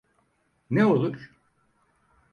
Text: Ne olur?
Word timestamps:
Ne 0.69 0.85
olur? 0.85 1.31